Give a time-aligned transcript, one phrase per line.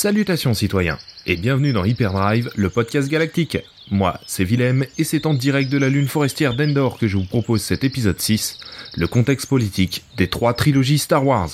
[0.00, 3.58] Salutations citoyens, et bienvenue dans Hyperdrive, le podcast galactique.
[3.90, 7.26] Moi, c'est Willem, et c'est en direct de la lune forestière d'Endor que je vous
[7.26, 8.60] propose cet épisode 6,
[8.96, 11.50] le contexte politique des trois trilogies Star Wars.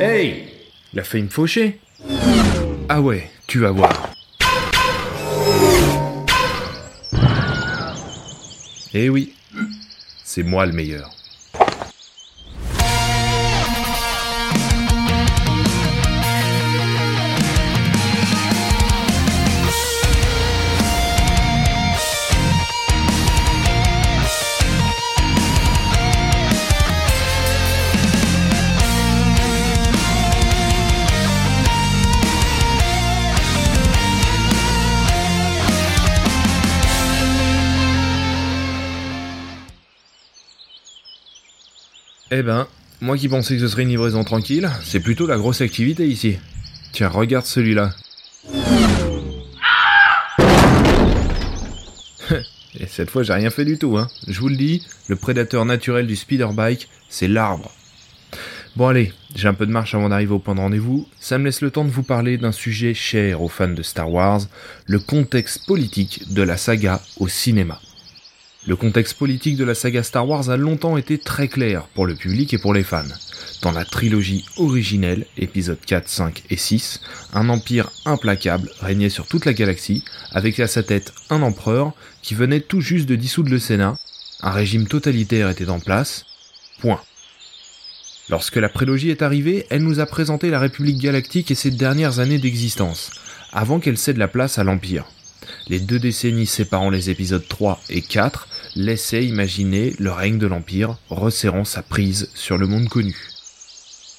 [0.00, 0.46] Hey
[0.92, 1.78] Il a fait une fauchée
[2.88, 4.10] Ah ouais, tu vas voir.
[8.92, 9.34] Eh oui,
[10.24, 11.14] c'est moi le meilleur.
[42.36, 42.66] Eh ben,
[43.00, 46.36] moi qui pensais que ce serait une livraison tranquille, c'est plutôt la grosse activité ici.
[46.90, 47.92] Tiens, regarde celui-là.
[52.80, 54.08] Et cette fois, j'ai rien fait du tout, hein.
[54.26, 57.70] Je vous le dis, le prédateur naturel du speederbike, c'est l'arbre.
[58.74, 61.06] Bon allez, j'ai un peu de marche avant d'arriver au point de rendez-vous.
[61.20, 64.10] Ça me laisse le temps de vous parler d'un sujet cher aux fans de Star
[64.10, 64.40] Wars,
[64.86, 67.78] le contexte politique de la saga au cinéma.
[68.66, 72.14] Le contexte politique de la saga Star Wars a longtemps été très clair pour le
[72.14, 73.04] public et pour les fans.
[73.60, 77.00] Dans la trilogie originelle, épisodes 4, 5 et 6,
[77.34, 81.92] un empire implacable régnait sur toute la galaxie, avec à sa tête un empereur
[82.22, 83.98] qui venait tout juste de dissoudre le Sénat,
[84.40, 86.24] un régime totalitaire était en place,
[86.80, 87.00] point.
[88.30, 92.18] Lorsque la prélogie est arrivée, elle nous a présenté la République galactique et ses dernières
[92.18, 93.10] années d'existence,
[93.52, 95.04] avant qu'elle cède la place à l'Empire.
[95.68, 100.96] Les deux décennies séparant les épisodes 3 et 4 laissaient imaginer le règne de l'Empire
[101.08, 103.16] resserrant sa prise sur le monde connu.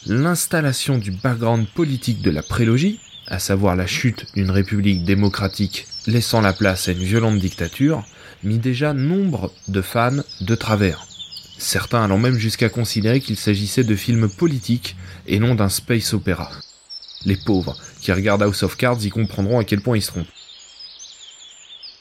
[0.06, 6.42] L'installation du background politique de la prélogie, à savoir la chute d'une république démocratique laissant
[6.42, 8.06] la place à une violente dictature,
[8.44, 11.08] mit déjà nombre de fans de travers.
[11.58, 16.52] Certains allant même jusqu'à considérer qu'il s'agissait de films politiques et non d'un space opéra.
[17.26, 20.28] Les pauvres qui regardent House of Cards y comprendront à quel point ils se trompent.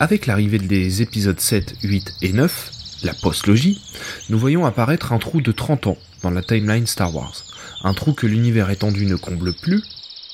[0.00, 2.71] Avec l'arrivée des épisodes 7, 8 et 9,
[3.05, 3.81] la post-logie,
[4.28, 7.44] nous voyons apparaître un trou de 30 ans dans la timeline Star Wars.
[7.84, 9.84] Un trou que l'univers étendu ne comble plus,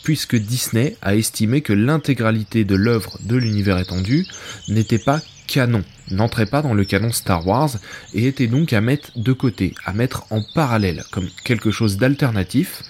[0.03, 4.27] puisque Disney a estimé que l'intégralité de l'œuvre de l'univers étendu
[4.69, 7.77] n'était pas canon, n'entrait pas dans le canon Star Wars
[8.15, 12.83] et était donc à mettre de côté, à mettre en parallèle comme quelque chose d'alternatif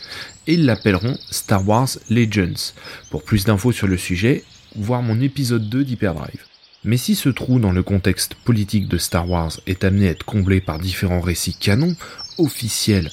[0.46, 2.74] et ils l'appelleront Star Wars Legends.
[3.10, 4.44] Pour plus d'infos sur le sujet,
[4.76, 6.49] voir mon épisode 2 d'Hyperdrive.
[6.82, 10.24] Mais si ce trou dans le contexte politique de Star Wars est amené à être
[10.24, 11.94] comblé par différents récits canons,
[12.38, 13.10] officiels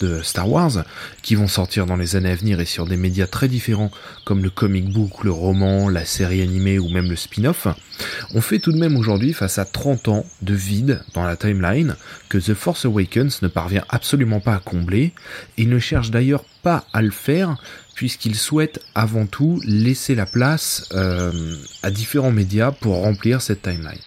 [0.00, 0.84] de Star Wars,
[1.22, 3.90] qui vont sortir dans les années à venir et sur des médias très différents
[4.24, 7.66] comme le comic book, le roman, la série animée ou même le spin-off,
[8.34, 11.96] on fait tout de même aujourd'hui face à 30 ans de vide dans la timeline
[12.28, 15.12] que The Force Awakens ne parvient absolument pas à combler,
[15.58, 17.56] et ne cherche d'ailleurs pas à le faire
[18.00, 24.00] puisqu'il souhaite avant tout laisser la place euh, à différents médias pour remplir cette timeline.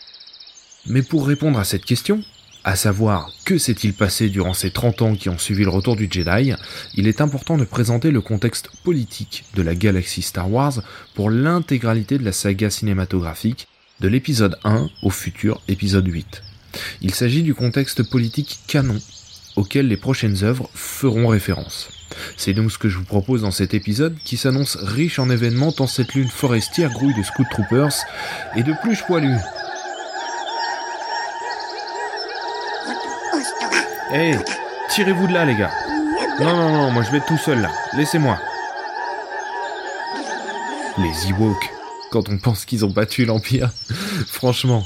[0.88, 2.24] Mais pour répondre à cette question,
[2.64, 6.08] à savoir que s'est-il passé durant ces 30 ans qui ont suivi le retour du
[6.09, 6.54] Jedi,
[6.96, 10.81] il est important de présenter le contexte politique de la galaxie Star Wars
[11.14, 13.68] pour l'intégralité de la saga cinématographique,
[14.00, 16.42] de l'épisode 1 au futur épisode 8.
[17.02, 19.00] Il s'agit du contexte politique canon
[19.56, 21.90] auquel les prochaines œuvres feront référence.
[22.38, 25.72] C'est donc ce que je vous propose dans cet épisode qui s'annonce riche en événements
[25.72, 27.94] tant cette lune forestière grouille de Scout Troopers
[28.56, 29.38] et de pluches poilus.
[34.13, 34.35] Hé,
[34.90, 35.72] tirez-vous de là les gars.
[36.40, 37.72] Non, non, non, moi je vais tout seul là.
[37.96, 38.40] Laissez-moi.
[41.00, 41.69] Les Ewoks,
[42.12, 43.72] quand on pense qu'ils ont battu l'Empire,
[44.28, 44.85] franchement.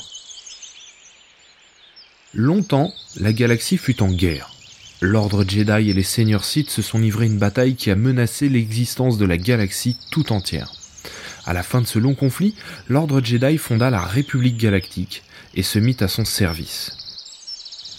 [2.34, 4.50] Longtemps, la galaxie fut en guerre.
[5.00, 9.20] L'ordre Jedi et les seigneurs Sith se sont livrés une bataille qui a menacé l'existence
[9.20, 10.74] de la galaxie tout entière.
[11.46, 12.56] À la fin de ce long conflit,
[12.90, 15.22] l'ordre Jedi fonda la République galactique
[15.54, 16.98] et se mit à son service.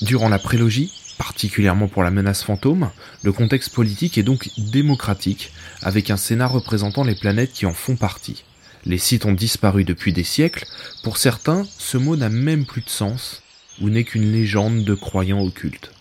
[0.03, 2.91] Durant la prélogie, particulièrement pour la menace fantôme,
[3.23, 5.53] le contexte politique est donc démocratique,
[5.83, 8.43] avec un Sénat représentant les planètes qui en font partie.
[8.87, 10.67] Les sites ont disparu depuis des siècles,
[11.05, 13.43] pour certains, ce mot n'a même plus de sens,
[13.81, 15.93] ou n'est qu'une légende de croyants occultes.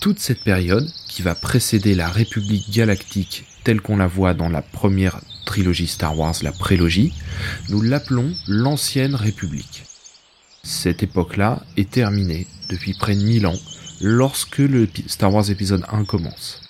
[0.00, 4.62] Toute cette période, qui va précéder la République galactique telle qu'on la voit dans la
[4.62, 7.12] première trilogie Star Wars, la prélogie,
[7.68, 9.84] nous l'appelons l'Ancienne République.
[10.62, 13.58] Cette époque-là est terminée depuis près de 1000 ans
[14.00, 16.60] lorsque le Star Wars épisode 1 commence.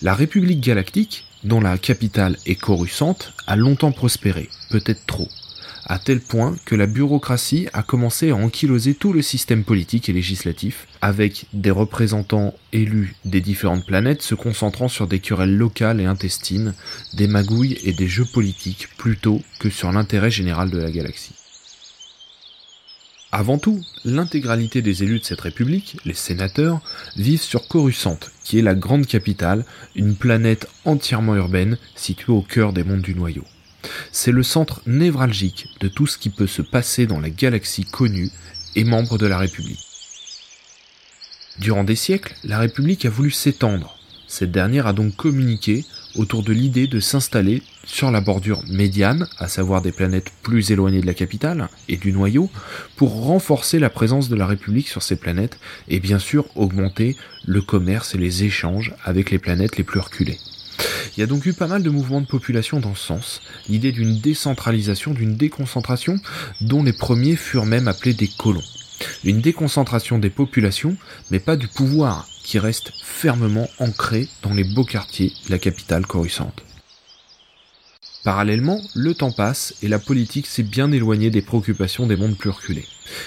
[0.00, 3.16] La République galactique, dont la capitale est Coruscant,
[3.48, 5.28] a longtemps prospéré, peut-être trop,
[5.86, 10.12] à tel point que la bureaucratie a commencé à ankyloser tout le système politique et
[10.12, 16.06] législatif, avec des représentants élus des différentes planètes se concentrant sur des querelles locales et
[16.06, 16.74] intestines,
[17.12, 21.34] des magouilles et des jeux politiques plutôt que sur l'intérêt général de la galaxie.
[23.36, 26.80] Avant tout, l'intégralité des élus de cette république, les sénateurs,
[27.16, 29.64] vivent sur Coruscant, qui est la grande capitale,
[29.96, 33.42] une planète entièrement urbaine située au cœur des mondes du noyau.
[34.12, 38.30] C'est le centre névralgique de tout ce qui peut se passer dans la galaxie connue
[38.76, 39.86] et membre de la République.
[41.58, 43.96] Durant des siècles, la République a voulu s'étendre.
[44.26, 45.84] Cette dernière a donc communiqué
[46.16, 51.00] autour de l'idée de s'installer sur la bordure médiane, à savoir des planètes plus éloignées
[51.00, 52.50] de la capitale et du noyau,
[52.96, 55.58] pour renforcer la présence de la République sur ces planètes
[55.88, 60.38] et bien sûr augmenter le commerce et les échanges avec les planètes les plus reculées.
[61.16, 63.92] Il y a donc eu pas mal de mouvements de population dans ce sens, l'idée
[63.92, 66.16] d'une décentralisation, d'une déconcentration,
[66.60, 68.62] dont les premiers furent même appelés des colons.
[69.22, 70.96] Une déconcentration des populations,
[71.30, 76.06] mais pas du pouvoir, qui reste fermement ancré dans les beaux quartiers de la capitale
[76.06, 76.62] coruscante.
[78.24, 82.48] Parallèlement, le temps passe et la politique s'est bien éloignée des préoccupations des mondes plus
[82.48, 82.86] reculés.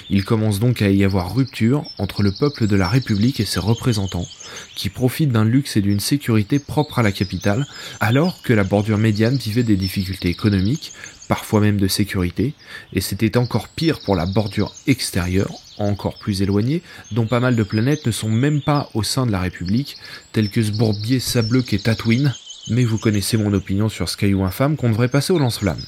[0.09, 3.59] Il commence donc à y avoir rupture entre le peuple de la République et ses
[3.59, 4.27] représentants,
[4.75, 7.67] qui profitent d'un luxe et d'une sécurité propre à la capitale,
[7.99, 10.93] alors que la bordure médiane vivait des difficultés économiques,
[11.27, 12.55] parfois même de sécurité,
[12.91, 17.61] et c'était encore pire pour la bordure extérieure, encore plus éloignée, dont pas mal de
[17.61, 19.95] planètes ne sont même pas au sein de la République,
[20.31, 22.33] telles que ce bourbier sableux qu'est Tatooine,
[22.69, 25.81] mais vous connaissez mon opinion sur ce caillou infâme qu'on devrait passer au lance-flamme.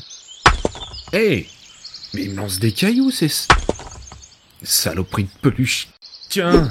[1.14, 1.48] Hé
[2.14, 3.32] Mais il lance des cailloux, c'est...
[4.62, 5.90] Saloperie de peluche.
[6.30, 6.70] Tiens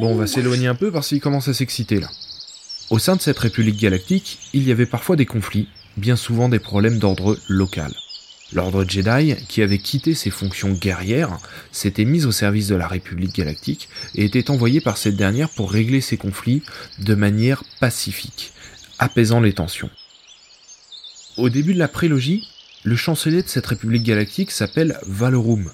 [0.00, 2.08] Bon, on va s'éloigner un peu parce qu'il commence à s'exciter là.
[2.90, 6.60] Au sein de cette République galactique, il y avait parfois des conflits, bien souvent des
[6.60, 7.92] problèmes d'ordre local.
[8.52, 11.38] L'ordre Jedi, qui avait quitté ses fonctions guerrières,
[11.70, 15.70] s'était mis au service de la République galactique et était envoyé par cette dernière pour
[15.70, 16.62] régler ces conflits
[16.98, 18.52] de manière pacifique,
[18.98, 19.90] apaisant les tensions.
[21.36, 22.48] Au début de la prélogie,
[22.84, 25.70] le chancelier de cette République galactique s'appelle Valorum.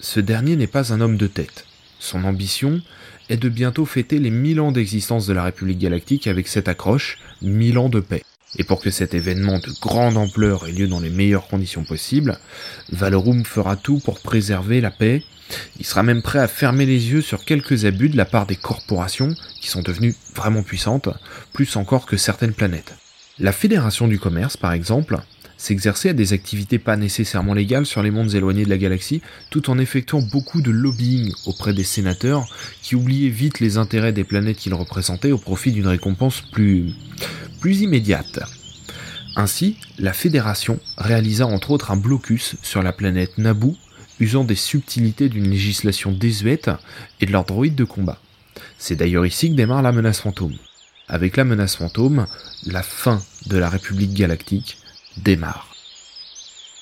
[0.00, 1.66] Ce dernier n'est pas un homme de tête.
[2.00, 2.82] Son ambition
[3.28, 7.18] est de bientôt fêter les mille ans d'existence de la République galactique avec cette accroche,
[7.42, 8.24] mille ans de paix.
[8.58, 12.38] Et pour que cet événement de grande ampleur ait lieu dans les meilleures conditions possibles,
[12.90, 15.22] Valorum fera tout pour préserver la paix.
[15.78, 18.56] Il sera même prêt à fermer les yeux sur quelques abus de la part des
[18.56, 21.08] corporations qui sont devenues vraiment puissantes,
[21.52, 22.94] plus encore que certaines planètes.
[23.38, 25.18] La Fédération du commerce, par exemple,
[25.62, 29.70] s'exerçait à des activités pas nécessairement légales sur les mondes éloignés de la galaxie, tout
[29.70, 32.48] en effectuant beaucoup de lobbying auprès des sénateurs
[32.82, 36.92] qui oubliaient vite les intérêts des planètes qu'ils représentaient au profit d'une récompense plus
[37.60, 38.40] plus immédiate.
[39.36, 43.76] Ainsi, la Fédération réalisa entre autres un blocus sur la planète Naboo,
[44.18, 46.70] usant des subtilités d'une législation désuète
[47.20, 48.18] et de leurs droïdes de combat.
[48.78, 50.56] C'est d'ailleurs ici que démarre la menace fantôme.
[51.06, 52.26] Avec la menace fantôme,
[52.66, 54.81] la fin de la République galactique
[55.16, 55.68] démarre.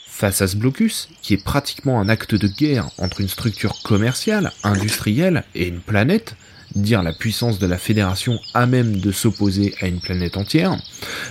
[0.06, 4.53] Face à ce blocus, qui est pratiquement un acte de guerre entre une structure commerciale,
[4.62, 6.35] industrielle et une planète,
[6.75, 10.77] dire la puissance de la fédération à même de s'opposer à une planète entière,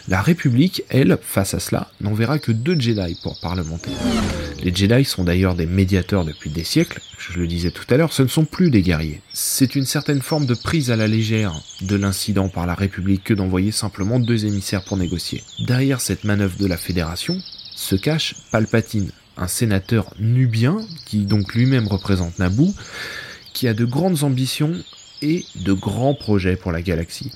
[0.07, 3.91] la République, elle, face à cela, n'enverra que deux Jedi pour parlementer.
[4.63, 8.13] Les Jedi sont d'ailleurs des médiateurs depuis des siècles, je le disais tout à l'heure,
[8.13, 9.21] ce ne sont plus des guerriers.
[9.33, 13.33] C'est une certaine forme de prise à la légère de l'incident par la République que
[13.33, 15.43] d'envoyer simplement deux émissaires pour négocier.
[15.65, 17.37] Derrière cette manœuvre de la Fédération
[17.75, 22.73] se cache Palpatine, un sénateur nubien, qui donc lui-même représente Naboo,
[23.53, 24.73] qui a de grandes ambitions
[25.21, 27.31] et de grands projets pour la galaxie.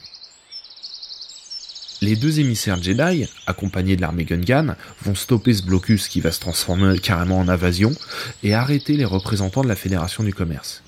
[2.04, 6.42] Les deux émissaires Jedi, accompagnés de l'armée Gungan, vont stopper ce blocus qui va se
[6.42, 7.94] transformer carrément en invasion
[8.44, 10.84] et arrêter les représentants de la Fédération du Commerce.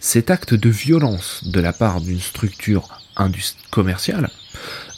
[0.00, 3.00] Cet acte de violence de la part d'une structure
[3.70, 4.28] commerciale,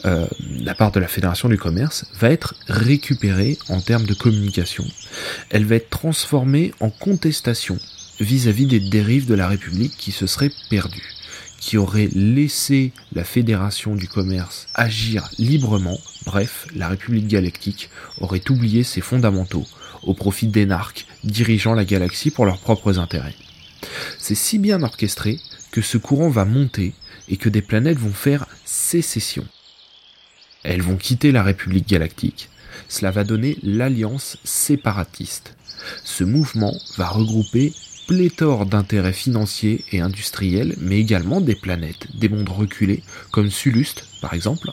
[0.07, 0.27] euh,
[0.61, 4.87] la part de la Fédération du Commerce, va être récupéré en termes de communication.
[5.51, 7.79] Elle va être transformée en contestation
[8.21, 11.15] vis-à-vis des dérives de la République qui se seraient perdues,
[11.59, 18.83] qui auraient laissé la Fédération du commerce agir librement, bref, la République galactique aurait oublié
[18.85, 19.67] ses fondamentaux
[20.03, 23.35] au profit d'énarques dirigeant la galaxie pour leurs propres intérêts.
[24.19, 25.39] C'est si bien orchestré
[25.71, 26.95] que ce courant va monter
[27.29, 29.45] et que des planètes vont faire sécession.
[30.63, 32.49] Elles vont quitter la République galactique.
[32.89, 35.55] Cela va donner l'alliance séparatiste.
[36.05, 37.73] Ce mouvement va regrouper
[38.07, 44.35] pléthore d'intérêts financiers et industriels, mais également des planètes, des mondes reculés, comme Suluste par
[44.35, 44.71] exemple,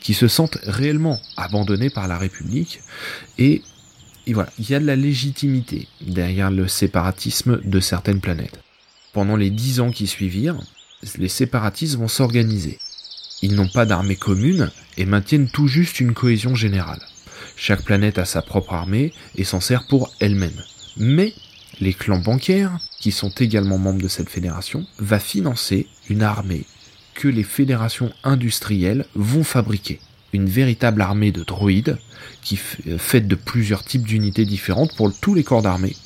[0.00, 2.80] qui se sentent réellement abandonnés par la République.
[3.38, 3.62] Et,
[4.26, 8.60] et voilà, il y a de la légitimité derrière le séparatisme de certaines planètes.
[9.12, 10.60] Pendant les dix ans qui suivirent,
[11.18, 12.78] les séparatistes vont s'organiser.
[13.42, 17.02] Ils n'ont pas d'armée commune et maintiennent tout juste une cohésion générale.
[17.56, 20.62] Chaque planète a sa propre armée et s'en sert pour elle-même.
[20.96, 21.34] Mais
[21.82, 26.64] les clans bancaires, qui sont également membres de cette fédération, va financer une armée
[27.14, 30.00] que les fédérations industrielles vont fabriquer.
[30.32, 31.98] Une véritable armée de droïdes
[32.40, 35.96] qui euh, faite de plusieurs types d'unités différentes pour tous les corps d'armée.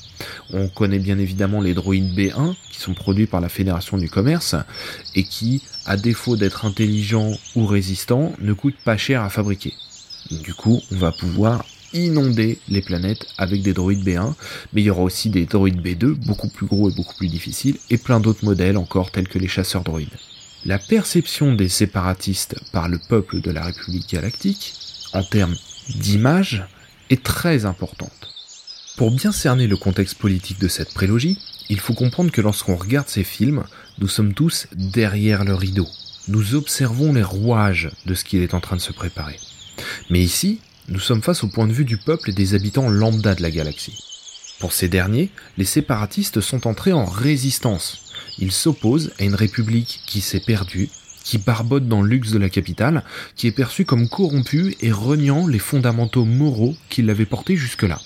[0.51, 4.57] On connaît bien évidemment les droïdes B1 qui sont produits par la Fédération du Commerce
[5.15, 9.75] et qui, à défaut d'être intelligents ou résistants, ne coûtent pas cher à fabriquer.
[10.31, 14.35] Du coup, on va pouvoir inonder les planètes avec des droïdes B1,
[14.73, 17.79] mais il y aura aussi des droïdes B2, beaucoup plus gros et beaucoup plus difficiles,
[17.91, 20.19] et plein d'autres modèles encore tels que les chasseurs droïdes.
[20.65, 24.75] La perception des séparatistes par le peuple de la République galactique,
[25.13, 25.57] en termes
[25.95, 26.65] d'image,
[27.11, 28.11] est très importante.
[28.97, 31.39] Pour bien cerner le contexte politique de cette prélogie,
[31.69, 33.65] il faut comprendre que lorsqu'on regarde ces films,
[33.99, 35.87] nous sommes tous derrière le rideau.
[36.29, 39.39] Nous observons les rouages de ce qu'il est en train de se préparer.
[40.11, 43.35] Mais ici, nous sommes face au point de vue du peuple et des habitants lambda
[43.35, 43.99] de la galaxie.
[44.61, 48.13] Pour ces derniers, les séparatistes sont entrés en résistance.
[48.39, 50.89] Ils s'opposent à une république qui s'est perdue,
[51.25, 53.03] qui barbote dans le luxe de la capitale,
[53.35, 58.01] qui est perçue comme corrompue et reniant les fondamentaux moraux qui l'avaient portée jusque-là.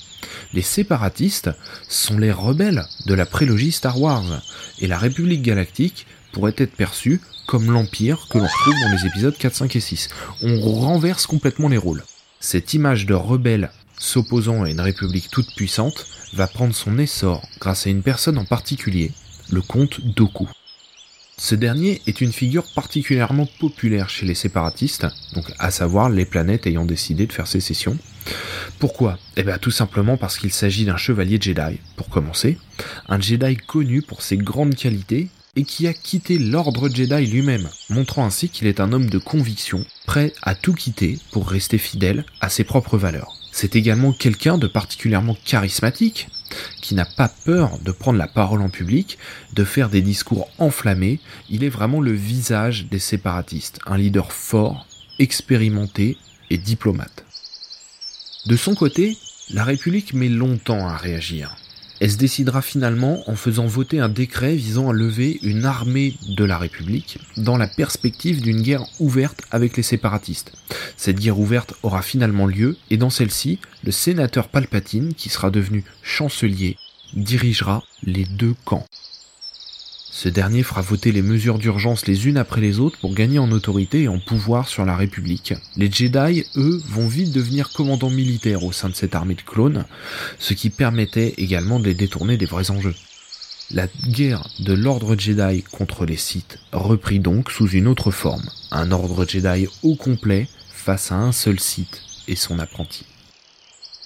[0.55, 1.51] Les séparatistes
[1.89, 4.43] sont les rebelles de la prélogie Star Wars,
[4.81, 9.37] et la République galactique pourrait être perçue comme l'Empire que l'on retrouve dans les épisodes
[9.37, 10.09] 4, 5 et 6.
[10.43, 12.03] On renverse complètement les rôles.
[12.43, 17.87] Cette image de rebelle s'opposant à une république toute puissante va prendre son essor grâce
[17.87, 19.13] à une personne en particulier,
[19.51, 20.49] le comte Doku.
[21.37, 26.67] Ce dernier est une figure particulièrement populaire chez les séparatistes, donc à savoir les planètes
[26.67, 27.99] ayant décidé de faire sécession.
[28.79, 29.19] Pourquoi?
[29.37, 32.57] Eh bien tout simplement parce qu'il s'agit d'un chevalier Jedi, pour commencer,
[33.11, 38.25] un Jedi connu pour ses grandes qualités et qui a quitté l'ordre Jedi lui-même, montrant
[38.25, 42.49] ainsi qu'il est un homme de conviction, prêt à tout quitter pour rester fidèle à
[42.49, 43.37] ses propres valeurs.
[43.53, 46.29] C'est également quelqu'un de particulièrement charismatique,
[46.81, 49.19] qui n'a pas peur de prendre la parole en public,
[49.55, 54.87] de faire des discours enflammés, il est vraiment le visage des séparatistes, un leader fort,
[55.19, 56.17] expérimenté
[56.51, 57.25] et diplomate.
[58.47, 59.17] De son côté,
[59.51, 61.57] la République met longtemps à réagir.
[62.01, 66.45] Elle se décidera finalement en faisant voter un décret visant à lever une armée de
[66.45, 70.53] la République dans la perspective d'une guerre ouverte avec les séparatistes.
[70.97, 75.85] Cette guerre ouverte aura finalement lieu et dans celle-ci, le sénateur Palpatine, qui sera devenu
[76.03, 76.79] chancelier,
[77.15, 78.87] dirigera les deux camps.
[80.23, 83.51] Ce dernier fera voter les mesures d'urgence les unes après les autres pour gagner en
[83.53, 85.55] autorité et en pouvoir sur la République.
[85.79, 89.87] Les Jedi, eux, vont vite devenir commandants militaires au sein de cette armée de clones,
[90.39, 92.95] ce qui permettait également de les détourner des vrais enjeux.
[93.71, 98.91] La guerre de l'ordre Jedi contre les Sith reprit donc sous une autre forme, un
[98.91, 103.07] ordre Jedi au complet face à un seul Sith et son apprenti.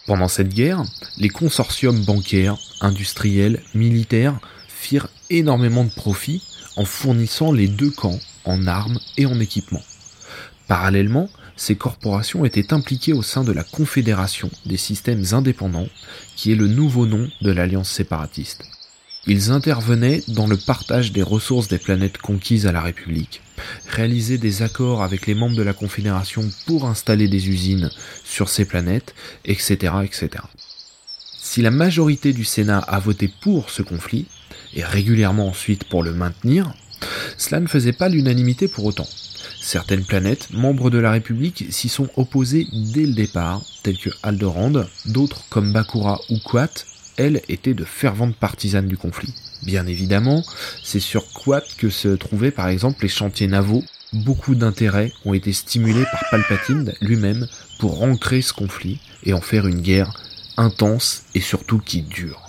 [0.06, 0.85] Pendant cette guerre,
[1.18, 6.43] les consortiums bancaires, industriels, militaires firent énormément de profits
[6.76, 9.83] en fournissant les deux camps en armes et en équipement.
[10.69, 15.88] Parallèlement, ces corporations étaient impliquées au sein de la Confédération des systèmes indépendants,
[16.37, 18.64] qui est le nouveau nom de l'alliance séparatiste.
[19.26, 23.41] Ils intervenaient dans le partage des ressources des planètes conquises à la République,
[23.88, 27.91] réalisaient des accords avec les membres de la Confédération pour installer des usines
[28.25, 29.14] sur ces planètes,
[29.47, 30.45] etc., etc.
[31.41, 34.26] Si la majorité du Sénat a voté pour ce conflit,
[34.75, 36.73] et régulièrement ensuite pour le maintenir,
[37.37, 39.07] cela ne faisait pas l'unanimité pour autant.
[39.61, 44.85] Certaines planètes, membres de la République, s'y sont opposées dès le départ, telles que Aldorand,
[45.07, 46.69] d'autres comme Bakura ou Quat,
[47.16, 49.33] elles étaient de ferventes partisanes du conflit.
[49.62, 50.43] Bien évidemment,
[50.83, 53.83] c'est sur Quat que se trouvaient par exemple les chantiers navaux.
[54.12, 59.66] Beaucoup d'intérêts ont été stimulés par Palpatine lui-même pour ancrer ce conflit et en faire
[59.66, 60.12] une guerre
[60.57, 62.44] intense et surtout qui dure.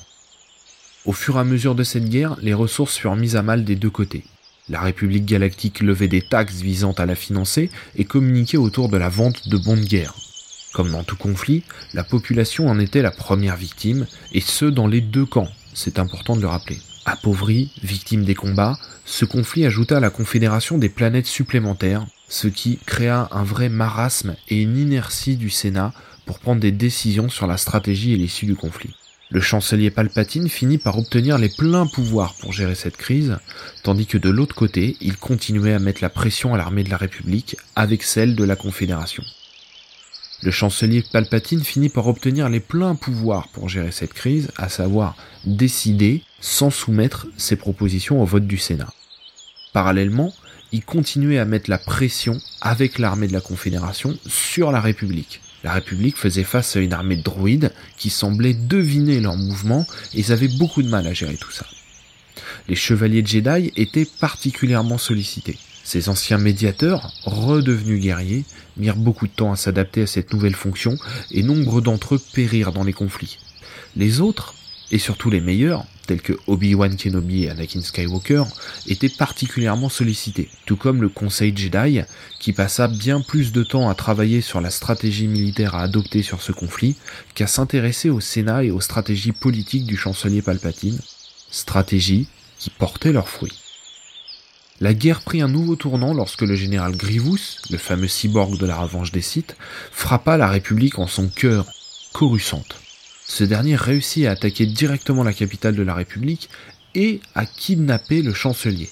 [1.06, 3.76] Au fur et à mesure de cette guerre, les ressources furent mises à mal des
[3.76, 4.24] deux côtés.
[4.70, 9.10] La République galactique levait des taxes visant à la financer et communiquait autour de la
[9.10, 10.16] vente de bons de guerre.
[10.74, 15.00] Comme dans tout conflit, la population en était la première victime, et ce dans les
[15.00, 16.80] deux camps, c'est important de le rappeler.
[17.06, 22.80] Appauvrie, victime des combats, ce conflit ajouta à la confédération des planètes supplémentaires, ce qui
[22.84, 25.94] créa un vrai marasme et une inertie du Sénat
[26.26, 28.96] pour prendre des décisions sur la stratégie et l'issue du conflit.
[29.36, 33.38] Le chancelier Palpatine finit par obtenir les pleins pouvoirs pour gérer cette crise,
[33.84, 36.96] tandis que de l'autre côté, il continuait à mettre la pression à l'armée de la
[36.96, 39.24] République avec celle de la Confédération.
[40.42, 45.18] Le chancelier Palpatine finit par obtenir les pleins pouvoirs pour gérer cette crise, à savoir
[45.44, 48.94] décider sans soumettre ses propositions au vote du Sénat.
[49.74, 50.34] Parallèlement,
[50.72, 55.42] il continuait à mettre la pression avec l'armée de la Confédération sur la République.
[55.66, 60.20] La République faisait face à une armée de droïdes qui semblait deviner leurs mouvements et
[60.20, 61.66] ils avaient beaucoup de mal à gérer tout ça.
[62.70, 65.58] Les chevaliers Jedi étaient particulièrement sollicités.
[65.84, 68.46] Ces anciens médiateurs, redevenus guerriers,
[68.78, 71.00] mirent beaucoup de temps à s'adapter à cette nouvelle fonction
[71.32, 73.40] et nombre d'entre eux périrent dans les conflits.
[73.96, 74.54] Les autres,
[74.92, 78.44] et surtout les meilleurs, tels que Obi-Wan Kenobi et Anakin Skywalker,
[78.88, 82.02] étaient particulièrement sollicités, tout comme le Conseil Jedi,
[82.40, 86.42] qui passa bien plus de temps à travailler sur la stratégie militaire à adopter sur
[86.42, 86.96] ce conflit
[87.34, 91.00] qu'à s'intéresser au Sénat et aux stratégies politiques du chancelier Palpatine,
[91.52, 92.28] stratégies
[92.60, 93.60] qui portaient leurs fruits.
[94.82, 98.76] La guerre prit un nouveau tournant lorsque le général Grievous, le fameux cyborg de la
[98.76, 99.56] revanche des Sith,
[99.92, 101.66] frappa la République en son cœur,
[102.12, 102.64] Coruscant.
[103.28, 106.50] Ce dernier réussit à attaquer directement la capitale de la République
[106.94, 108.90] et à kidnapper le chancelier.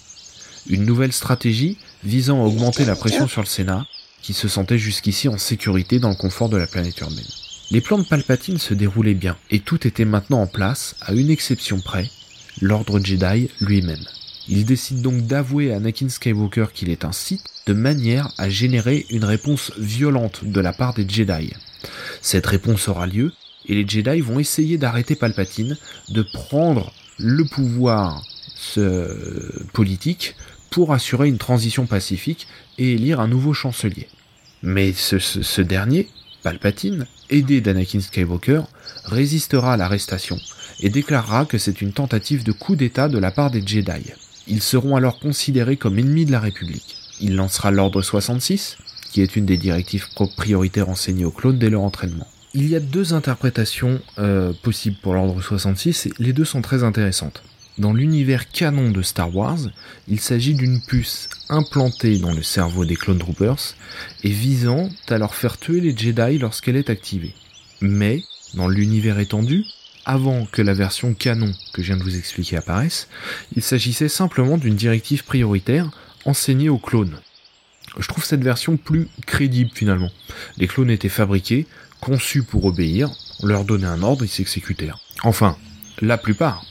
[0.68, 3.86] Une nouvelle stratégie visant à augmenter la pression sur le Sénat,
[4.22, 7.26] qui se sentait jusqu'ici en sécurité dans le confort de la planète urbaine.
[7.72, 11.30] Les plans de Palpatine se déroulaient bien, et tout était maintenant en place, à une
[11.30, 12.10] exception près,
[12.62, 14.04] l'ordre Jedi lui-même.
[14.48, 19.06] Il décide donc d'avouer à Anakin Skywalker qu'il est un Sith, de manière à générer
[19.10, 21.54] une réponse violente de la part des Jedi.
[22.22, 23.32] Cette réponse aura lieu,
[23.68, 25.78] et les Jedi vont essayer d'arrêter Palpatine,
[26.10, 28.24] de prendre le pouvoir
[29.74, 30.36] politique
[30.70, 34.08] pour assurer une transition pacifique et élire un nouveau chancelier.
[34.64, 36.08] Mais ce, ce dernier,
[36.42, 38.64] Palpatine, aidé d'Anakin Skywalker,
[39.06, 40.38] résistera à l'arrestation
[40.80, 44.12] et déclarera que c'est une tentative de coup d'État de la part des Jedi.
[44.48, 46.98] Ils seront alors considérés comme ennemis de la République.
[47.22, 48.78] Il lancera l'Ordre 66,
[49.12, 52.28] qui est une des directives prioritaires enseignées aux clones dès leur entraînement.
[52.56, 56.84] Il y a deux interprétations euh, possibles pour l'Ordre 66, et les deux sont très
[56.84, 57.42] intéressantes.
[57.80, 59.58] Dans l'univers canon de Star Wars,
[60.08, 63.74] il s'agit d'une puce implantée dans le cerveau des clone troopers
[64.24, 67.34] et visant à leur faire tuer les Jedi lorsqu'elle est activée.
[67.82, 68.22] Mais,
[68.54, 69.66] dans l'univers étendu,
[70.06, 73.08] avant que la version canon que je viens de vous expliquer apparaisse,
[73.56, 75.90] il s'agissait simplement d'une directive prioritaire
[76.26, 77.18] enseignée aux clones.
[77.98, 80.12] Je trouve cette version plus crédible finalement.
[80.58, 81.66] Les clones étaient fabriqués,
[82.04, 83.10] conçus pour obéir,
[83.42, 85.00] leur donnait un ordre, ils s'exécutèrent.
[85.24, 85.56] Enfin,
[86.02, 86.66] la plupart.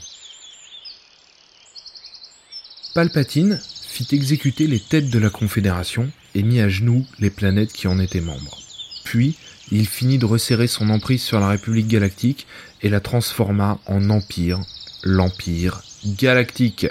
[2.93, 7.87] Palpatine fit exécuter les têtes de la Confédération et mit à genoux les planètes qui
[7.87, 8.59] en étaient membres.
[9.05, 9.35] Puis,
[9.71, 12.45] il finit de resserrer son emprise sur la République galactique
[12.83, 14.59] et la transforma en empire,
[15.03, 16.85] l'Empire galactique.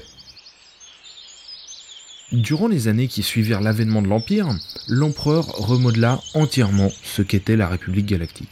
[2.33, 4.49] Durant les années qui suivirent l'avènement de l'Empire,
[4.89, 8.49] l'empereur remodela entièrement ce qu'était la République galactique.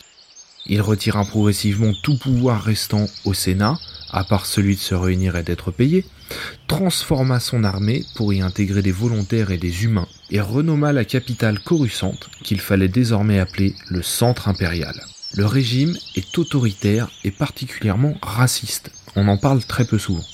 [0.67, 3.79] Il retira progressivement tout pouvoir restant au Sénat,
[4.11, 6.05] à part celui de se réunir et d'être payé,
[6.67, 11.59] transforma son armée pour y intégrer des volontaires et des humains, et renomma la capitale
[11.59, 12.15] Coruscant,
[12.45, 14.95] qu'il fallait désormais appeler le centre impérial.
[15.33, 18.91] Le régime est autoritaire et particulièrement raciste.
[19.17, 20.25] On en parle très peu souvent.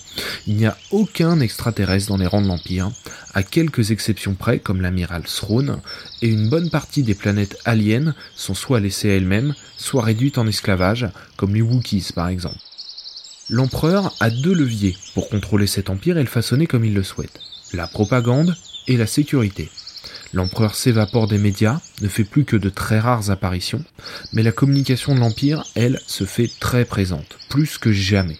[0.47, 2.91] Il n'y a aucun extraterrestre dans les rangs de l'Empire,
[3.35, 5.81] à quelques exceptions près comme l'amiral Throne,
[6.23, 10.47] et une bonne partie des planètes aliens sont soit laissées à elles-mêmes, soit réduites en
[10.47, 12.59] esclavage, comme les Wookiees par exemple.
[13.49, 17.41] L'empereur a deux leviers pour contrôler cet empire et le façonner comme il le souhaite.
[17.73, 18.57] La propagande
[18.89, 19.71] et la sécurité.
[20.33, 23.85] L'empereur s'évapore des médias, ne fait plus que de très rares apparitions,
[24.33, 28.39] mais la communication de l'Empire, elle, se fait très présente, plus que jamais.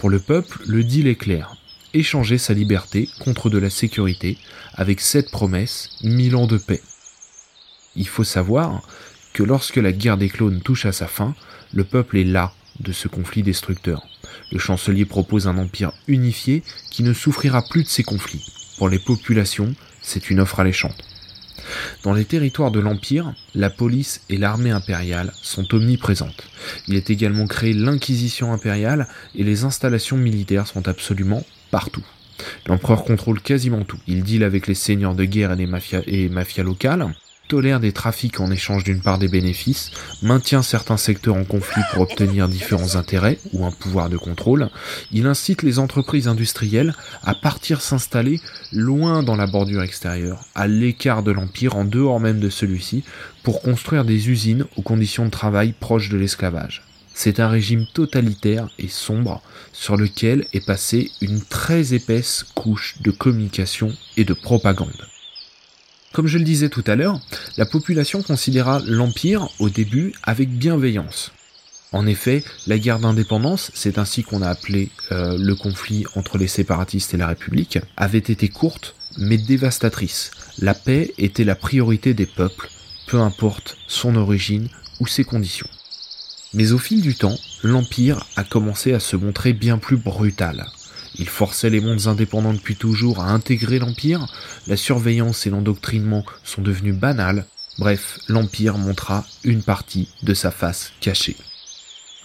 [0.00, 1.56] Pour le peuple, le deal est clair.
[1.92, 4.38] Échanger sa liberté contre de la sécurité,
[4.72, 6.80] avec cette promesse, mille ans de paix.
[7.96, 8.80] Il faut savoir
[9.34, 11.34] que lorsque la guerre des clones touche à sa fin,
[11.74, 14.06] le peuple est là de ce conflit destructeur.
[14.50, 18.46] Le chancelier propose un empire unifié qui ne souffrira plus de ces conflits.
[18.78, 21.09] Pour les populations, c'est une offre alléchante.
[22.02, 26.48] Dans les territoires de l'Empire, la police et l'armée impériale sont omniprésentes.
[26.88, 32.04] Il est également créé l'Inquisition impériale et les installations militaires sont absolument partout.
[32.66, 33.98] L'empereur contrôle quasiment tout.
[34.06, 37.14] Il deal avec les seigneurs de guerre et les mafias, mafias locales
[37.50, 39.90] tolère des trafics en échange d'une part des bénéfices,
[40.22, 44.70] maintient certains secteurs en conflit pour obtenir différents intérêts ou un pouvoir de contrôle,
[45.10, 51.24] il incite les entreprises industrielles à partir s'installer loin dans la bordure extérieure, à l'écart
[51.24, 53.02] de l'Empire, en dehors même de celui-ci,
[53.42, 56.84] pour construire des usines aux conditions de travail proches de l'esclavage.
[57.14, 63.10] C'est un régime totalitaire et sombre sur lequel est passée une très épaisse couche de
[63.10, 65.09] communication et de propagande.
[66.12, 67.20] Comme je le disais tout à l'heure,
[67.56, 71.30] la population considéra l'Empire au début avec bienveillance.
[71.92, 76.48] En effet, la guerre d'indépendance, c'est ainsi qu'on a appelé euh, le conflit entre les
[76.48, 80.30] séparatistes et la République, avait été courte mais dévastatrice.
[80.58, 82.68] La paix était la priorité des peuples,
[83.06, 84.68] peu importe son origine
[85.00, 85.68] ou ses conditions.
[86.54, 90.66] Mais au fil du temps, l'Empire a commencé à se montrer bien plus brutal.
[91.16, 94.26] Il forçait les mondes indépendants depuis toujours à intégrer l'Empire,
[94.66, 97.46] la surveillance et l'endoctrinement sont devenus banals,
[97.78, 101.36] bref, l'Empire montra une partie de sa face cachée.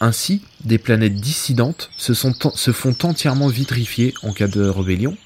[0.02, 5.18] Ainsi, des planètes dissidentes se, se font entièrement vitrifier en cas de rébellion,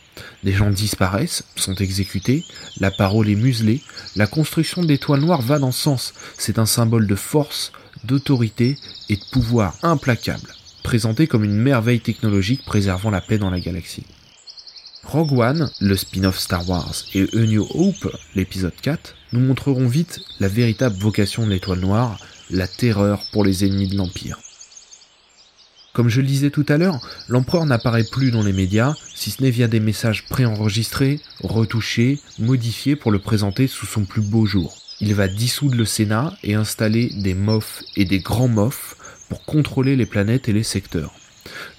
[0.44, 2.46] des gens disparaissent, sont exécutés,
[2.80, 3.82] la parole est muselée,
[4.16, 7.72] la construction d'étoiles noires va dans ce sens, c'est un symbole de force,
[8.04, 8.78] d'autorité
[9.10, 14.06] et de pouvoir implacable, présenté comme une merveille technologique préservant la paix dans la galaxie.
[15.04, 20.22] Rogue One, le spin-off Star Wars, et A New Hope, l'épisode 4, nous montreront vite
[20.40, 22.20] la véritable vocation de l'étoile noire,
[22.52, 24.40] la terreur pour les ennemis de l'Empire.
[25.94, 29.42] Comme je le disais tout à l'heure, l'empereur n'apparaît plus dans les médias, si ce
[29.42, 34.78] n'est via des messages préenregistrés, retouchés, modifiés pour le présenter sous son plus beau jour.
[35.02, 38.96] Il va dissoudre le Sénat et installer des MOF et des grands MOF
[39.30, 41.14] pour contrôler les planètes et les secteurs.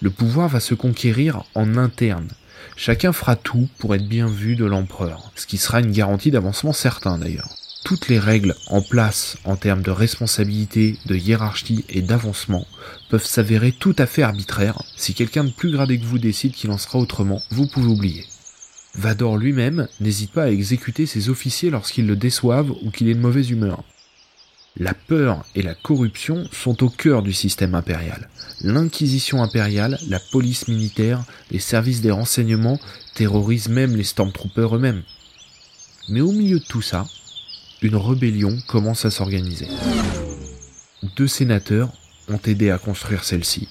[0.00, 2.28] Le pouvoir va se conquérir en interne.
[2.76, 6.72] Chacun fera tout pour être bien vu de l'empereur, ce qui sera une garantie d'avancement
[6.72, 7.50] certain d'ailleurs
[7.84, 12.66] toutes les règles en place en termes de responsabilité, de hiérarchie et d'avancement
[13.08, 14.82] peuvent s'avérer tout à fait arbitraires.
[14.96, 18.24] Si quelqu'un de plus gradé que vous décide qu'il en sera autrement, vous pouvez oublier.
[18.94, 23.20] Vador lui-même n'hésite pas à exécuter ses officiers lorsqu'ils le déçoivent ou qu'il est de
[23.20, 23.82] mauvaise humeur.
[24.80, 28.30] La peur et la corruption sont au cœur du système impérial.
[28.62, 32.80] L'inquisition impériale, la police militaire, les services des renseignements
[33.14, 35.02] terrorisent même les Stormtroopers eux-mêmes.
[36.08, 37.06] Mais au milieu de tout ça,
[37.82, 39.68] une rébellion commence à s'organiser.
[41.14, 41.90] Deux sénateurs
[42.30, 43.68] ont aidé à construire celle-ci.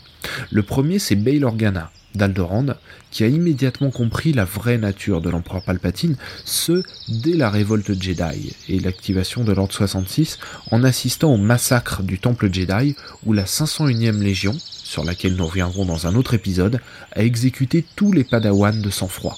[0.51, 2.75] Le premier, c'est Bail Organa, d'Alderand,
[3.11, 8.55] qui a immédiatement compris la vraie nature de l'empereur Palpatine, ce dès la révolte Jedi
[8.67, 10.39] et l'activation de l'Ordre 66
[10.71, 12.95] en assistant au massacre du Temple Jedi
[13.25, 16.79] où la 501e Légion, sur laquelle nous reviendrons dans un autre épisode,
[17.13, 19.37] a exécuté tous les padawans de sang-froid.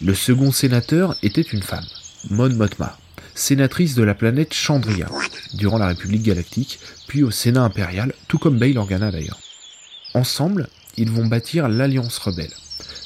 [0.00, 1.86] Le second sénateur était une femme,
[2.30, 2.96] Mon Mothma,
[3.34, 5.08] sénatrice de la planète Chandria,
[5.54, 9.40] durant la République galactique, puis au Sénat impérial, tout comme Bail Organa d'ailleurs.
[10.14, 12.52] Ensemble, ils vont bâtir l'Alliance rebelle.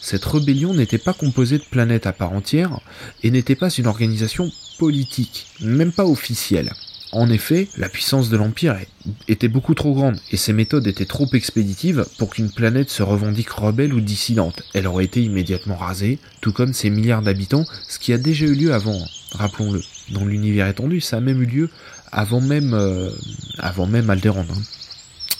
[0.00, 2.80] Cette rébellion n'était pas composée de planètes à part entière
[3.22, 6.72] et n'était pas une organisation politique, même pas officielle.
[7.12, 8.78] En effet, la puissance de l'Empire
[9.28, 13.50] était beaucoup trop grande et ses méthodes étaient trop expéditives pour qu'une planète se revendique
[13.50, 14.62] rebelle ou dissidente.
[14.72, 18.54] Elle aurait été immédiatement rasée, tout comme ses milliards d'habitants, ce qui a déjà eu
[18.54, 18.98] lieu avant,
[19.32, 19.82] rappelons-le.
[20.10, 21.70] Dans l'univers étendu, ça a même eu lieu
[22.10, 23.10] avant même, euh,
[23.58, 24.46] avant même Alderaan.
[24.50, 24.62] Hein.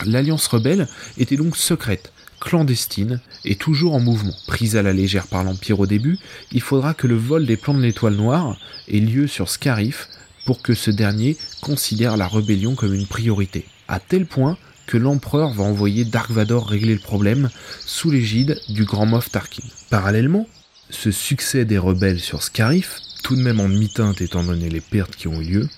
[0.04, 2.12] L'Alliance rebelle était donc secrète,
[2.42, 4.34] clandestine et toujours en mouvement.
[4.46, 6.18] Prise à la légère par l'Empire au début,
[6.50, 10.08] il faudra que le vol des plans de l'étoile noire ait lieu sur Scarif
[10.44, 15.52] pour que ce dernier considère la rébellion comme une priorité, à tel point que l'empereur
[15.52, 17.48] va envoyer Dark Vador régler le problème
[17.86, 19.62] sous l'égide du grand Moff Tarkin.
[19.88, 20.48] Parallèlement,
[20.90, 25.14] ce succès des rebelles sur Scarif, tout de même en demi-teinte étant donné les pertes
[25.14, 25.68] qui ont eu lieu,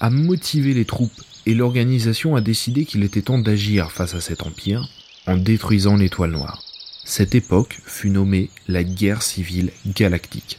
[0.00, 1.10] a motivé les troupes
[1.46, 4.86] et l'organisation a décidé qu'il était temps d'agir face à cet empire
[5.26, 6.62] en détruisant l'étoile noire.
[7.04, 10.58] Cette époque fut nommée la guerre civile galactique.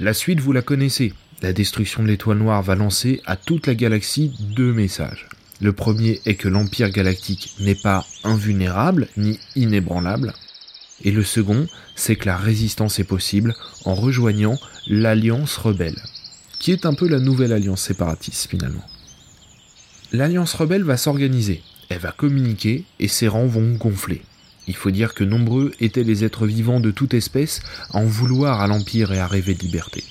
[0.00, 3.74] La suite vous la connaissez, la destruction de l'étoile noire va lancer à toute la
[3.74, 5.28] galaxie deux messages.
[5.60, 10.32] Le premier est que l'Empire galactique n'est pas invulnérable ni inébranlable.
[11.04, 13.54] Et le second, c'est que la résistance est possible
[13.84, 16.00] en rejoignant l'Alliance rebelle,
[16.58, 18.84] qui est un peu la nouvelle alliance séparatiste finalement.
[20.12, 24.22] L'Alliance rebelle va s'organiser, elle va communiquer et ses rangs vont gonfler.
[24.68, 28.60] Il faut dire que nombreux étaient les êtres vivants de toute espèce à en vouloir
[28.60, 30.04] à l'Empire et à rêver de liberté.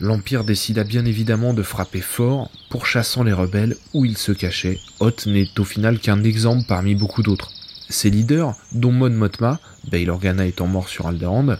[0.00, 4.78] L'Empire décida bien évidemment de frapper fort, pourchassant les rebelles où ils se cachaient.
[5.00, 7.50] Hoth n'est au final qu'un exemple parmi beaucoup d'autres.
[7.88, 9.58] Ses leaders, dont Mon Mothma,
[9.90, 11.56] Bail Organa étant mort sur Alderaan,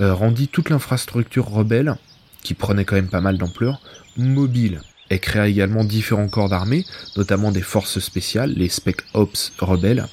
[0.00, 1.96] euh, rendit toute l'infrastructure rebelle,
[2.42, 3.80] qui prenait quand même pas mal d'ampleur,
[4.16, 4.82] mobile.
[5.08, 6.84] Elle créa également différents corps d'armée,
[7.16, 10.06] notamment des forces spéciales, les Spec Ops rebelles.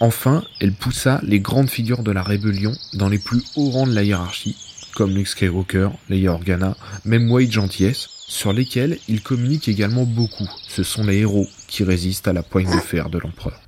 [0.00, 3.94] Enfin, elle poussa les grandes figures de la rébellion dans les plus hauts rangs de
[3.94, 4.56] la hiérarchie,
[4.94, 10.48] comme Luke Skywalker, Leia Organa, même Wade Gentillesse, sur lesquels il communique également beaucoup.
[10.68, 13.60] Ce sont les héros qui résiste à la poigne de fer de l'empereur.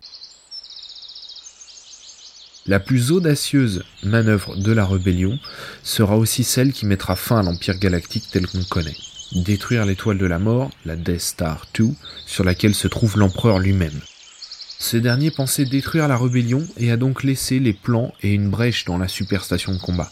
[2.66, 5.38] La plus audacieuse manœuvre de la rébellion
[5.82, 8.96] sera aussi celle qui mettra fin à l'Empire galactique tel qu'on connaît.
[9.34, 11.88] Détruire l'étoile de la mort, la Death Star 2,
[12.24, 14.00] sur laquelle se trouve l'empereur lui-même.
[14.78, 18.84] Ce dernier pensait détruire la rébellion et a donc laissé les plans et une brèche
[18.84, 20.10] dans la superstation de combat.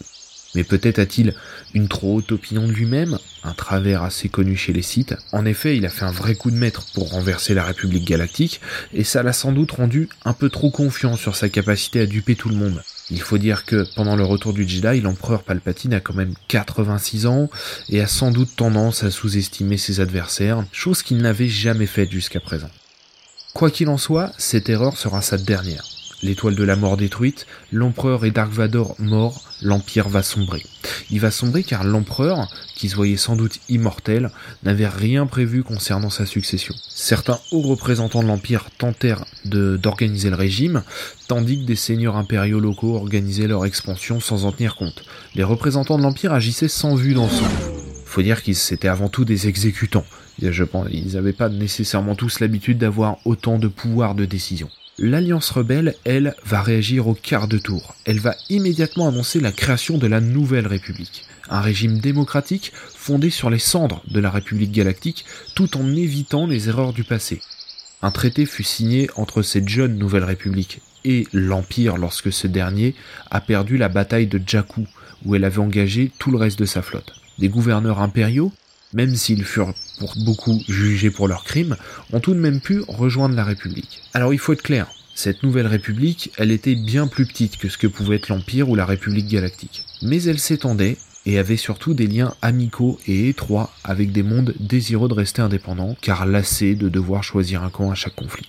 [0.54, 1.34] Mais peut-être a-t-il
[1.74, 5.14] une trop haute opinion de lui-même, un travers assez connu chez les Sith.
[5.32, 8.60] En effet, il a fait un vrai coup de maître pour renverser la République galactique,
[8.92, 12.34] et ça l'a sans doute rendu un peu trop confiant sur sa capacité à duper
[12.34, 12.82] tout le monde.
[13.10, 17.26] Il faut dire que pendant le retour du Jedi, l'empereur Palpatine a quand même 86
[17.26, 17.50] ans
[17.88, 22.40] et a sans doute tendance à sous-estimer ses adversaires, chose qu'il n'avait jamais faite jusqu'à
[22.40, 22.70] présent.
[23.54, 25.91] Quoi qu'il en soit, cette erreur sera sa dernière
[26.22, 30.62] l'étoile de la mort détruite, l'empereur et Dark Vador morts, l'Empire va sombrer.
[31.10, 34.30] Il va sombrer car l'empereur, qui se voyait sans doute immortel,
[34.62, 36.74] n'avait rien prévu concernant sa succession.
[36.88, 40.82] Certains hauts représentants de l'Empire tentèrent d'organiser le régime,
[41.28, 45.04] tandis que des seigneurs impériaux locaux organisaient leur expansion sans en tenir compte.
[45.34, 47.50] Les représentants de l'Empire agissaient sans vue d'ensemble.
[48.06, 50.04] Faut dire qu'ils étaient avant tout des exécutants.
[50.40, 54.68] Je pense, ils n'avaient pas nécessairement tous l'habitude d'avoir autant de pouvoir de décision.
[55.04, 57.96] L'Alliance rebelle, elle, va réagir au quart de tour.
[58.04, 63.50] Elle va immédiatement annoncer la création de la Nouvelle République, un régime démocratique fondé sur
[63.50, 65.24] les cendres de la République galactique
[65.56, 67.40] tout en évitant les erreurs du passé.
[68.00, 72.94] Un traité fut signé entre cette jeune Nouvelle République et l'Empire lorsque ce dernier
[73.32, 74.86] a perdu la bataille de Jakku,
[75.24, 77.12] où elle avait engagé tout le reste de sa flotte.
[77.40, 78.52] Des gouverneurs impériaux,
[78.92, 81.76] même s'ils furent pour beaucoup jugés pour leurs crimes,
[82.12, 84.02] ont tout de même pu rejoindre la République.
[84.14, 87.78] Alors il faut être clair, cette nouvelle République, elle était bien plus petite que ce
[87.78, 89.84] que pouvait être l'Empire ou la République galactique.
[90.02, 95.08] Mais elle s'étendait et avait surtout des liens amicaux et étroits avec des mondes désireux
[95.08, 98.48] de rester indépendants, car lassés de devoir choisir un camp à chaque conflit.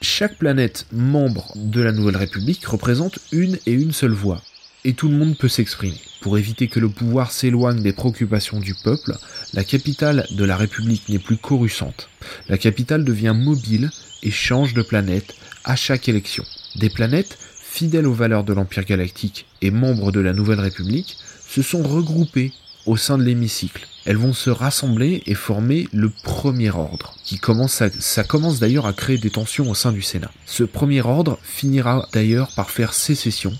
[0.00, 4.40] Chaque planète membre de la Nouvelle République représente une et une seule voix,
[4.84, 6.00] et tout le monde peut s'exprimer.
[6.20, 9.16] Pour éviter que le pouvoir s'éloigne des préoccupations du peuple,
[9.54, 12.08] la capitale de la République n'est plus coruscante.
[12.48, 13.90] La capitale devient mobile
[14.22, 16.44] et change de planète à chaque élection.
[16.76, 21.16] Des planètes, fidèles aux valeurs de l'Empire galactique et membres de la Nouvelle République,
[21.48, 22.52] se sont regroupées
[22.86, 23.86] au sein de l'hémicycle.
[24.04, 28.92] Elles vont se rassembler et former le premier ordre, qui commence ça commence d'ailleurs à
[28.92, 30.30] créer des tensions au sein du Sénat.
[30.46, 33.52] Ce premier ordre finira d'ailleurs par faire sécession,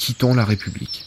[0.00, 1.04] quittant la République.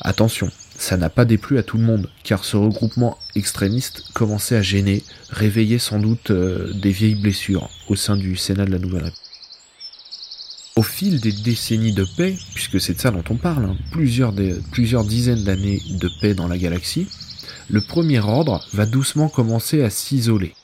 [0.00, 4.62] Attention, ça n'a pas déplu à tout le monde, car ce regroupement extrémiste commençait à
[4.62, 9.04] gêner, réveiller sans doute euh, des vieilles blessures au sein du Sénat de la Nouvelle
[9.04, 9.18] République.
[10.74, 15.04] Au fil des décennies de paix, puisque c'est de ça dont on parle, hein, plusieurs
[15.04, 17.06] dizaines d'années de paix dans la galaxie,
[17.68, 20.54] le premier ordre va doucement commencer à s'isoler,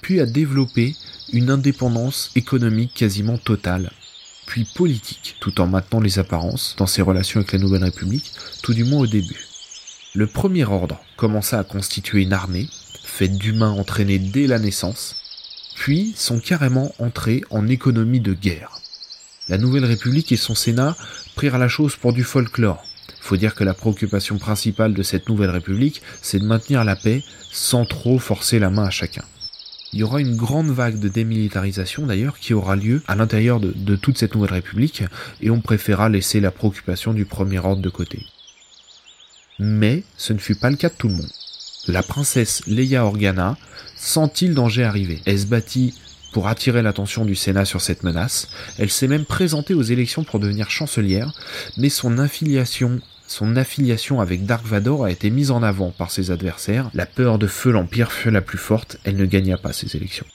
[0.00, 0.94] puis à développer
[1.32, 3.90] une indépendance économique quasiment totale,
[4.74, 8.32] politique, tout en maintenant les apparences dans ses relations avec la Nouvelle République,
[8.62, 9.46] tout du moins au début.
[10.14, 12.68] Le premier ordre commença à constituer une armée,
[13.04, 15.16] faite d'humains entraînés dès la naissance,
[15.76, 18.80] puis sont carrément entrés en économie de guerre.
[19.48, 20.96] La Nouvelle République et son Sénat
[21.36, 22.84] prirent la chose pour du folklore.
[23.20, 27.22] Faut dire que la préoccupation principale de cette Nouvelle République, c'est de maintenir la paix
[27.52, 29.24] sans trop forcer la main à chacun.
[29.92, 33.96] Il y aura une grande vague de démilitarisation d'ailleurs qui aura lieu à l'intérieur de,
[33.96, 35.02] toute cette nouvelle république
[35.40, 38.24] et on préféra laisser la préoccupation du premier ordre de côté.
[39.58, 41.30] Mais ce ne fut pas le cas de tout le monde.
[41.88, 43.56] La princesse Leia Organa
[43.96, 45.20] sentit le danger arriver?
[45.26, 45.94] Elle se battit
[46.32, 48.48] pour attirer l'attention du Sénat sur cette menace.
[48.78, 51.32] Elle s'est même présentée aux élections pour devenir chancelière,
[51.76, 53.00] mais son affiliation
[53.30, 56.90] son affiliation avec Dark Vador a été mise en avant par ses adversaires.
[56.94, 60.26] La peur de feu l'Empire fut la plus forte, elle ne gagna pas ces élections.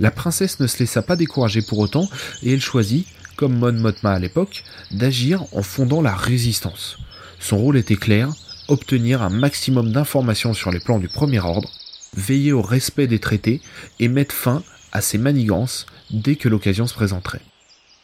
[0.00, 2.08] La princesse ne se laissa pas décourager pour autant,
[2.42, 6.98] et elle choisit, comme Mon Mothma à l'époque, d'agir en fondant la résistance.
[7.38, 8.28] Son rôle était clair,
[8.66, 11.70] obtenir un maximum d'informations sur les plans du premier ordre,
[12.16, 13.60] veiller au respect des traités
[14.00, 17.42] et mettre fin à ses manigances dès que l'occasion se présenterait.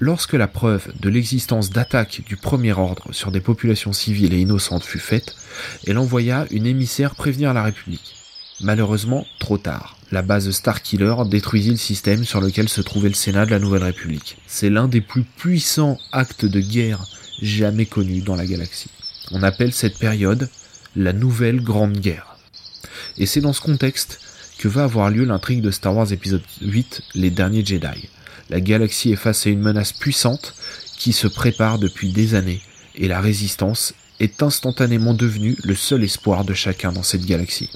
[0.01, 4.85] Lorsque la preuve de l'existence d'attaques du premier ordre sur des populations civiles et innocentes
[4.85, 5.35] fut faite,
[5.89, 8.15] elle envoya une émissaire prévenir la République.
[8.61, 9.97] Malheureusement, trop tard.
[10.13, 13.83] La base Starkiller détruisit le système sur lequel se trouvait le Sénat de la Nouvelle
[13.83, 14.37] République.
[14.47, 17.05] C'est l'un des plus puissants actes de guerre
[17.43, 18.91] jamais connus dans la galaxie.
[19.33, 20.49] On appelle cette période
[20.95, 22.37] la Nouvelle Grande Guerre.
[23.17, 24.21] Et c'est dans ce contexte
[24.59, 28.09] que va avoir lieu l'intrigue de Star Wars épisode 8, Les Derniers Jedi
[28.51, 30.55] la galaxie est face à une menace puissante
[30.97, 32.61] qui se prépare depuis des années,
[32.95, 37.71] et la résistance est instantanément devenue le seul espoir de chacun dans cette galaxie.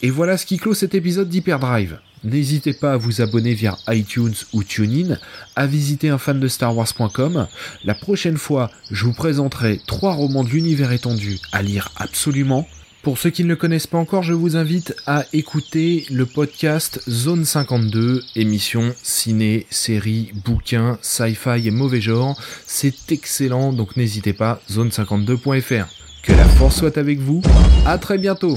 [0.00, 1.98] Et voilà ce qui clôt cet épisode d'Hyperdrive.
[2.22, 5.18] n'hésitez pas à vous abonner via iTunes ou TuneIn,
[5.56, 7.48] à visiter un fan de Star Wars.com.
[7.84, 12.68] La prochaine fois, je vous présenterai trois romans de l'univers étendu à lire absolument.
[13.02, 17.00] Pour ceux qui ne le connaissent pas encore, je vous invite à écouter le podcast
[17.08, 22.38] Zone 52, émission ciné, série, bouquins, sci-fi et mauvais genre.
[22.66, 25.86] C'est excellent, donc n'hésitez pas, zone52.fr.
[26.22, 27.40] Que la force soit avec vous,
[27.86, 28.56] à très bientôt